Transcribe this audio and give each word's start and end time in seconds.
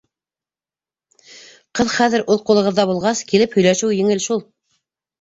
Ҡыҙ 1.81 1.93
хәҙер 1.97 2.25
үҙ 2.25 2.43
ҡулығыҙҙа 2.49 2.89
булғас, 2.95 3.25
килеп 3.31 3.57
һөйләшеүе 3.61 4.03
еңел 4.03 4.29
шул! 4.29 4.47